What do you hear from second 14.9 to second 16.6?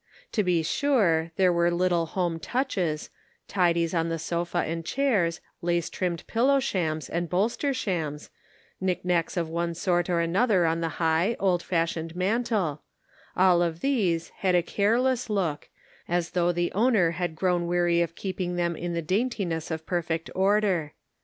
less look, as though